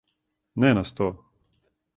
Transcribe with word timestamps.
Не 0.63 0.71
на 0.79 0.83
сто. 0.93 1.11